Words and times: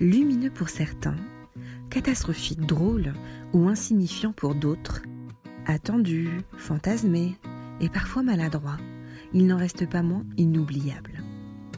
Lumineux 0.00 0.48
pour 0.48 0.70
certains, 0.70 1.16
catastrophique 1.90 2.62
drôle 2.62 3.12
ou 3.52 3.68
insignifiant 3.68 4.32
pour 4.32 4.54
d'autres, 4.54 5.02
attendu, 5.66 6.30
fantasmé 6.56 7.36
et 7.82 7.90
parfois 7.90 8.22
maladroit, 8.22 8.78
il 9.34 9.46
n'en 9.46 9.58
reste 9.58 9.86
pas 9.86 10.00
moins 10.02 10.24
inoubliable. 10.38 11.22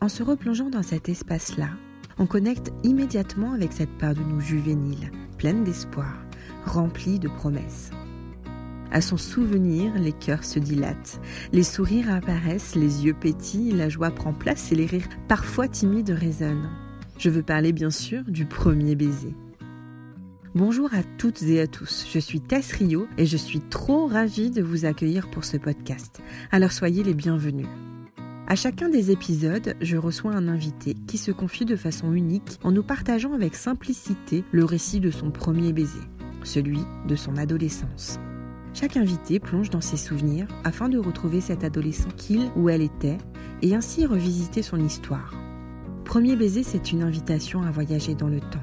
En 0.00 0.08
se 0.08 0.22
replongeant 0.22 0.70
dans 0.70 0.82
cet 0.82 1.10
espace-là, 1.10 1.68
on 2.16 2.24
connecte 2.24 2.72
immédiatement 2.84 3.52
avec 3.52 3.74
cette 3.74 3.98
part 3.98 4.14
de 4.14 4.22
nous 4.22 4.40
juvénile, 4.40 5.10
pleine 5.36 5.62
d'espoir, 5.62 6.14
remplie 6.64 7.18
de 7.18 7.28
promesses. 7.28 7.90
À 8.92 9.02
son 9.02 9.18
souvenir, 9.18 9.92
les 9.98 10.12
cœurs 10.12 10.44
se 10.44 10.58
dilatent, 10.58 11.20
les 11.52 11.64
sourires 11.64 12.14
apparaissent, 12.14 12.76
les 12.76 13.04
yeux 13.04 13.14
pétillent, 13.14 13.72
la 13.72 13.90
joie 13.90 14.10
prend 14.10 14.32
place 14.32 14.72
et 14.72 14.74
les 14.74 14.86
rires 14.86 15.08
parfois 15.28 15.68
timides 15.68 16.16
résonnent. 16.18 16.70
Je 17.18 17.30
veux 17.30 17.42
parler 17.42 17.72
bien 17.72 17.90
sûr 17.90 18.24
du 18.24 18.44
premier 18.44 18.94
baiser. 18.94 19.34
Bonjour 20.54 20.92
à 20.92 21.02
toutes 21.18 21.42
et 21.42 21.60
à 21.60 21.66
tous, 21.66 22.06
je 22.12 22.18
suis 22.18 22.40
Tess 22.40 22.72
Rio 22.72 23.06
et 23.16 23.24
je 23.24 23.36
suis 23.38 23.60
trop 23.60 24.06
ravie 24.06 24.50
de 24.50 24.62
vous 24.62 24.84
accueillir 24.84 25.30
pour 25.30 25.44
ce 25.44 25.56
podcast. 25.56 26.20
Alors 26.50 26.72
soyez 26.72 27.02
les 27.02 27.14
bienvenus. 27.14 27.66
À 28.46 28.54
chacun 28.54 28.90
des 28.90 29.10
épisodes, 29.10 29.74
je 29.80 29.96
reçois 29.96 30.32
un 30.32 30.46
invité 30.46 30.94
qui 31.06 31.16
se 31.16 31.30
confie 31.30 31.64
de 31.64 31.76
façon 31.76 32.12
unique 32.12 32.58
en 32.62 32.70
nous 32.70 32.82
partageant 32.82 33.32
avec 33.32 33.54
simplicité 33.54 34.44
le 34.52 34.64
récit 34.64 35.00
de 35.00 35.10
son 35.10 35.30
premier 35.30 35.72
baiser, 35.72 36.00
celui 36.42 36.80
de 37.08 37.16
son 37.16 37.36
adolescence. 37.36 38.18
Chaque 38.74 38.98
invité 38.98 39.40
plonge 39.40 39.70
dans 39.70 39.80
ses 39.80 39.96
souvenirs 39.96 40.48
afin 40.64 40.90
de 40.90 40.98
retrouver 40.98 41.40
cet 41.40 41.64
adolescent 41.64 42.10
qu'il 42.16 42.50
ou 42.56 42.68
elle 42.68 42.82
était 42.82 43.18
et 43.62 43.74
ainsi 43.74 44.04
revisiter 44.04 44.62
son 44.62 44.78
histoire. 44.84 45.32
Premier 46.06 46.36
baiser, 46.36 46.62
c'est 46.62 46.92
une 46.92 47.02
invitation 47.02 47.62
à 47.62 47.70
voyager 47.72 48.14
dans 48.14 48.28
le 48.28 48.38
temps. 48.38 48.62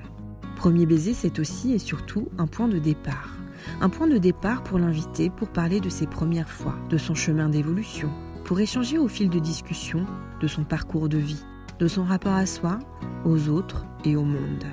Premier 0.56 0.86
baiser, 0.86 1.14
c'est 1.14 1.40
aussi 1.40 1.74
et 1.74 1.78
surtout 1.78 2.30
un 2.38 2.48
point 2.48 2.70
de 2.70 2.80
départ. 2.80 3.36
Un 3.82 3.90
point 3.90 4.08
de 4.08 4.18
départ 4.18 4.64
pour 4.64 4.80
l'invité 4.80 5.30
pour 5.30 5.50
parler 5.50 5.82
de 5.82 5.90
ses 5.90 6.08
premières 6.08 6.50
fois, 6.50 6.74
de 6.90 6.98
son 6.98 7.16
chemin 7.16 7.50
d'évolution, 7.50 8.10
pour 8.46 8.62
échanger 8.62 8.98
au 8.98 9.10
fil 9.10 9.30
de 9.30 9.40
discussion 9.40 10.06
de 10.40 10.48
son 10.48 10.64
parcours 10.64 11.10
de 11.10 11.18
vie, 11.18 11.44
de 11.80 11.88
son 11.90 12.06
rapport 12.06 12.34
à 12.34 12.46
soi, 12.46 12.80
aux 13.26 13.50
autres 13.50 13.86
et 14.06 14.16
au 14.16 14.24
monde 14.24 14.64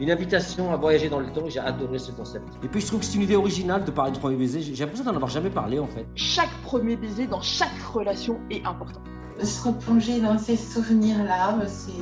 une 0.00 0.12
invitation 0.12 0.72
à 0.72 0.76
voyager 0.76 1.08
dans 1.08 1.18
le 1.18 1.26
temps. 1.32 1.48
J'ai 1.48 1.58
adoré 1.58 1.98
ce 1.98 2.12
concept. 2.12 2.46
Et 2.62 2.68
puis 2.68 2.80
je 2.80 2.86
trouve 2.86 3.00
que 3.00 3.06
c'est 3.06 3.16
une 3.16 3.22
idée 3.22 3.34
originale 3.34 3.84
de 3.84 3.90
parler 3.90 4.12
de 4.12 4.18
premier 4.18 4.36
baiser. 4.36 4.60
J'ai 4.60 4.84
l'impression 4.84 5.04
d'en 5.04 5.16
avoir 5.16 5.28
jamais 5.28 5.50
parlé 5.50 5.80
en 5.80 5.88
fait. 5.88 6.06
Chaque 6.14 6.52
premier 6.62 6.94
baiser 6.94 7.26
dans 7.26 7.40
chaque 7.40 7.76
relation 7.92 8.38
est 8.48 8.64
important. 8.64 9.00
Se 9.42 9.68
replonger 9.68 10.20
dans 10.20 10.38
ces 10.38 10.56
souvenirs-là, 10.56 11.58
c'est 11.66 11.92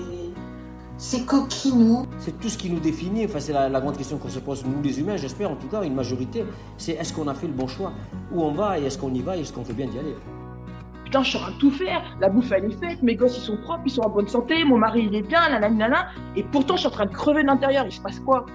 c'est 0.99 1.27
coquinou. 1.27 2.07
C'est 2.19 2.39
tout 2.41 2.49
ce 2.49 2.57
qui 2.57 2.71
nous 2.71 2.81
définit. 2.81 3.27
Enfin, 3.27 3.39
c'est 3.39 3.53
la, 3.53 3.69
la, 3.69 3.81
grande 3.81 3.99
question 3.99 4.17
qu'on 4.17 4.31
se 4.31 4.39
pose, 4.39 4.65
nous 4.65 4.83
les 4.83 4.99
humains, 4.99 5.17
j'espère 5.17 5.51
en 5.51 5.57
tout 5.57 5.67
cas, 5.67 5.83
une 5.83 5.95
majorité. 5.95 6.45
C'est 6.79 6.93
est-ce 6.93 7.13
qu'on 7.13 7.29
a 7.29 7.35
fait 7.35 7.47
le 7.47 7.53
bon 7.53 7.67
choix? 7.67 7.93
Où 8.33 8.43
on 8.43 8.53
va 8.53 8.79
et 8.79 8.85
est-ce 8.85 8.97
qu'on 8.97 9.13
y 9.13 9.21
va 9.21 9.37
et 9.37 9.41
est-ce 9.41 9.53
qu'on 9.53 9.65
fait 9.65 9.75
bien 9.75 9.87
d'y 9.87 9.99
aller? 9.99 10.17
Putain, 11.05 11.23
je 11.23 11.29
suis 11.29 11.39
en 11.39 11.43
train 11.43 11.53
de 11.53 11.59
tout 11.59 11.71
faire. 11.71 12.03
La 12.21 12.31
bouffe, 12.31 12.51
elle 12.51 12.65
est 12.65 12.81
faite. 12.81 13.03
Mes 13.03 13.15
gosses, 13.15 13.37
ils 13.37 13.43
sont 13.43 13.59
propres, 13.59 13.83
ils 13.85 13.91
sont 13.91 14.03
en 14.03 14.09
bonne 14.09 14.27
santé. 14.29 14.65
Mon 14.65 14.79
mari, 14.79 15.07
il 15.11 15.15
est 15.15 15.23
bien, 15.23 15.49
nanana. 15.51 16.07
Et 16.35 16.43
pourtant, 16.43 16.75
je 16.75 16.81
suis 16.81 16.89
en 16.89 16.93
train 16.93 17.07
de 17.07 17.13
crever 17.13 17.43
de 17.43 17.47
l'intérieur. 17.47 17.85
Il 17.87 17.93
se 17.93 18.01
passe 18.01 18.19
quoi? 18.21 18.47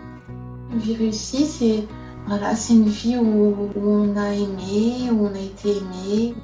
Une 0.71 0.79
vie 0.79 0.95
réussie, 0.95 1.45
c'est 1.45 1.85
voilà, 2.27 2.55
c'est 2.55 2.73
une 2.73 2.88
vie 2.88 3.17
où, 3.17 3.69
on 3.75 4.16
a 4.16 4.33
aimé, 4.33 5.09
où 5.11 5.25
on 5.25 5.33
a 5.33 5.39
été 5.39 5.77
aimé. 5.77 6.35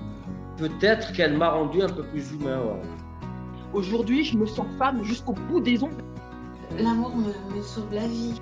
Peut-être 0.57 1.13
qu'elle 1.13 1.37
m'a 1.37 1.49
rendu 1.49 1.81
un 1.83 1.89
peu 1.89 2.03
plus 2.03 2.31
humain. 2.31 2.59
Aujourd'hui, 3.73 4.23
je 4.23 4.35
me 4.37 4.47
sens 4.47 4.65
femme 4.79 5.03
jusqu'au 5.03 5.33
bout 5.33 5.59
des 5.59 5.83
ongles. 5.83 6.03
L'amour 6.79 7.15
me, 7.15 7.55
me 7.55 7.61
sauve 7.61 7.93
la 7.93 8.07
vie. 8.07 8.41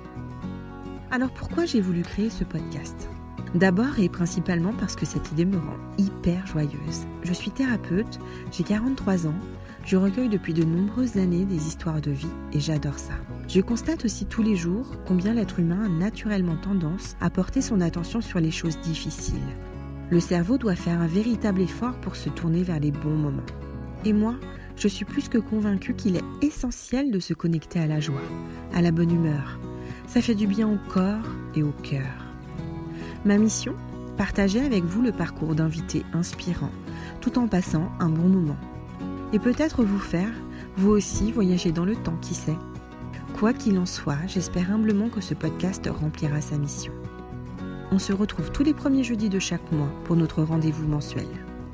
Alors 1.10 1.30
pourquoi 1.30 1.66
j'ai 1.66 1.80
voulu 1.80 2.02
créer 2.02 2.30
ce 2.30 2.44
podcast? 2.44 3.08
D'abord 3.54 3.98
et 3.98 4.08
principalement 4.08 4.72
parce 4.78 4.96
que 4.96 5.06
cette 5.06 5.30
idée 5.32 5.44
me 5.44 5.58
rend 5.58 5.76
hyper 5.98 6.46
joyeuse. 6.46 7.06
Je 7.22 7.32
suis 7.32 7.50
thérapeute, 7.50 8.18
j'ai 8.50 8.64
43 8.64 9.26
ans, 9.26 9.34
je 9.84 9.96
recueille 9.96 10.28
depuis 10.28 10.52
de 10.52 10.64
nombreuses 10.64 11.16
années 11.16 11.44
des 11.44 11.66
histoires 11.66 12.00
de 12.00 12.10
vie 12.10 12.26
et 12.52 12.60
j'adore 12.60 12.98
ça. 12.98 13.14
Je 13.46 13.60
constate 13.60 14.04
aussi 14.04 14.26
tous 14.26 14.42
les 14.42 14.56
jours 14.56 14.86
combien 15.06 15.34
l'être 15.34 15.60
humain 15.60 15.84
a 15.84 15.88
naturellement 15.88 16.56
tendance 16.56 17.16
à 17.20 17.30
porter 17.30 17.60
son 17.60 17.80
attention 17.80 18.20
sur 18.20 18.40
les 18.40 18.50
choses 18.50 18.80
difficiles. 18.80 19.36
Le 20.10 20.20
cerveau 20.20 20.56
doit 20.56 20.76
faire 20.76 21.00
un 21.00 21.06
véritable 21.06 21.60
effort 21.60 21.94
pour 21.94 22.14
se 22.14 22.28
tourner 22.28 22.62
vers 22.62 22.78
les 22.78 22.92
bons 22.92 23.16
moments. 23.16 23.42
Et 24.04 24.12
moi, 24.12 24.36
je 24.76 24.88
suis 24.88 25.04
plus 25.04 25.28
que 25.28 25.38
convaincue 25.38 25.94
qu'il 25.94 26.16
est 26.16 26.24
essentiel 26.42 27.10
de 27.10 27.18
se 27.18 27.34
connecter 27.34 27.80
à 27.80 27.86
la 27.86 27.98
joie, 27.98 28.22
à 28.72 28.82
la 28.82 28.92
bonne 28.92 29.10
humeur. 29.10 29.58
Ça 30.06 30.22
fait 30.22 30.34
du 30.34 30.46
bien 30.46 30.68
au 30.68 30.78
corps 30.92 31.28
et 31.54 31.62
au 31.62 31.72
cœur. 31.82 32.26
Ma 33.24 33.38
mission 33.38 33.74
Partager 34.16 34.64
avec 34.64 34.82
vous 34.84 35.02
le 35.02 35.12
parcours 35.12 35.54
d'invités 35.54 36.02
inspirants, 36.14 36.70
tout 37.20 37.38
en 37.38 37.48
passant 37.48 37.90
un 38.00 38.08
bon 38.08 38.28
moment. 38.28 38.56
Et 39.34 39.38
peut-être 39.38 39.84
vous 39.84 39.98
faire, 39.98 40.32
vous 40.78 40.90
aussi, 40.90 41.32
voyager 41.32 41.70
dans 41.70 41.84
le 41.84 41.96
temps, 41.96 42.16
qui 42.22 42.34
sait. 42.34 42.56
Quoi 43.34 43.52
qu'il 43.52 43.78
en 43.78 43.84
soit, 43.84 44.16
j'espère 44.26 44.72
humblement 44.72 45.10
que 45.10 45.20
ce 45.20 45.34
podcast 45.34 45.86
remplira 45.92 46.40
sa 46.40 46.56
mission. 46.56 46.92
On 47.96 47.98
se 47.98 48.12
retrouve 48.12 48.52
tous 48.52 48.62
les 48.62 48.74
premiers 48.74 49.04
jeudis 49.04 49.30
de 49.30 49.38
chaque 49.38 49.72
mois 49.72 49.88
pour 50.04 50.16
notre 50.16 50.42
rendez-vous 50.42 50.86
mensuel. 50.86 51.24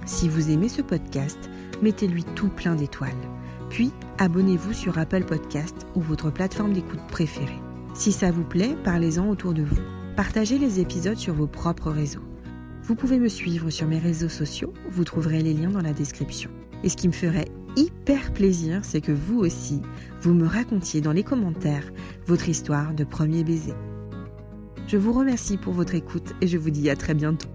Si 0.06 0.28
vous 0.28 0.52
aimez 0.52 0.68
ce 0.68 0.80
podcast, 0.80 1.50
mettez-lui 1.82 2.22
tout 2.22 2.46
plein 2.46 2.76
d'étoiles. 2.76 3.10
Puis, 3.70 3.90
abonnez-vous 4.18 4.72
sur 4.72 4.98
Apple 4.98 5.24
Podcast 5.24 5.84
ou 5.96 6.00
votre 6.00 6.30
plateforme 6.30 6.74
d'écoute 6.74 7.04
préférée. 7.08 7.58
Si 7.94 8.12
ça 8.12 8.30
vous 8.30 8.44
plaît, 8.44 8.76
parlez-en 8.84 9.28
autour 9.28 9.52
de 9.52 9.64
vous. 9.64 9.80
Partagez 10.14 10.58
les 10.58 10.78
épisodes 10.78 11.16
sur 11.16 11.34
vos 11.34 11.48
propres 11.48 11.90
réseaux. 11.90 12.22
Vous 12.84 12.94
pouvez 12.94 13.18
me 13.18 13.28
suivre 13.28 13.70
sur 13.70 13.88
mes 13.88 13.98
réseaux 13.98 14.28
sociaux, 14.28 14.72
vous 14.92 15.02
trouverez 15.02 15.42
les 15.42 15.54
liens 15.54 15.70
dans 15.70 15.82
la 15.82 15.92
description. 15.92 16.50
Et 16.84 16.88
ce 16.88 16.96
qui 16.96 17.08
me 17.08 17.12
ferait 17.12 17.48
hyper 17.74 18.32
plaisir, 18.32 18.84
c'est 18.84 19.00
que 19.00 19.10
vous 19.10 19.40
aussi, 19.40 19.82
vous 20.20 20.34
me 20.34 20.46
racontiez 20.46 21.00
dans 21.00 21.10
les 21.10 21.24
commentaires 21.24 21.90
votre 22.26 22.48
histoire 22.48 22.94
de 22.94 23.02
premier 23.02 23.42
baiser. 23.42 23.74
Je 24.92 24.98
vous 24.98 25.14
remercie 25.14 25.56
pour 25.56 25.72
votre 25.72 25.94
écoute 25.94 26.34
et 26.42 26.46
je 26.46 26.58
vous 26.58 26.68
dis 26.68 26.90
à 26.90 26.96
très 26.96 27.14
bientôt. 27.14 27.48